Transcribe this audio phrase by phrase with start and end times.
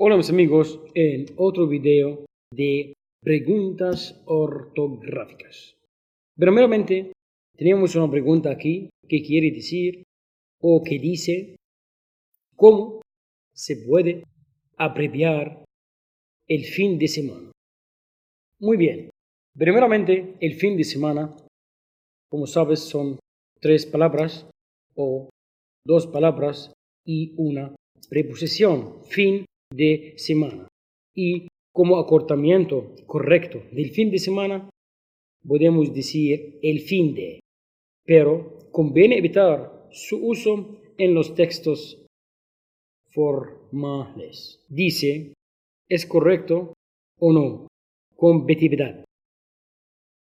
[0.00, 5.74] Hola mis amigos, en otro video de preguntas ortográficas.
[6.36, 7.12] Primeramente,
[7.56, 10.04] tenemos una pregunta aquí que quiere decir
[10.62, 11.56] o que dice
[12.54, 13.02] cómo
[13.52, 14.22] se puede
[14.76, 15.64] abreviar
[16.46, 17.50] el fin de semana.
[18.60, 19.10] Muy bien,
[19.56, 21.34] primeramente el fin de semana,
[22.30, 23.18] como sabes, son
[23.60, 24.48] tres palabras
[24.94, 25.28] o
[25.84, 26.72] dos palabras
[27.04, 27.74] y una
[28.08, 30.68] preposición, fin de semana.
[31.14, 34.68] Y como acortamiento correcto del fin de semana,
[35.46, 37.40] podemos decir el fin de,
[38.04, 42.04] pero conviene evitar su uso en los textos
[43.10, 44.64] formales.
[44.68, 45.34] Dice,
[45.88, 46.74] ¿es correcto
[47.18, 47.66] o no?
[48.16, 49.04] Competitividad.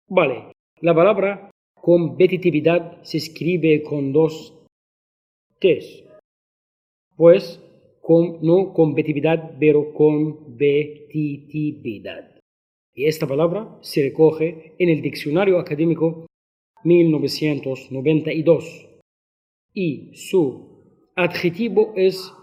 [0.07, 4.53] Vale, la palabra competitividad se escribe con dos
[5.59, 6.03] T's.
[7.15, 7.59] Pues
[8.41, 12.35] no competitividad, pero competitividad.
[12.93, 16.27] Y esta palabra se recoge en el Diccionario Académico
[16.83, 18.89] 1992
[19.73, 20.83] y su
[21.15, 22.33] adjetivo es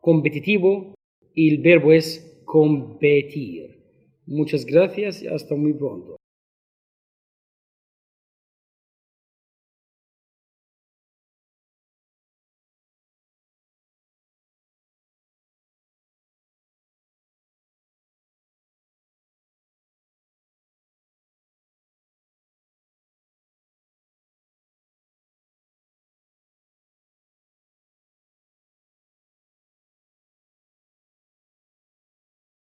[0.00, 0.94] competitivo
[1.32, 3.84] y el verbo es competir.
[4.26, 6.16] Muchas gracias y hasta muy pronto.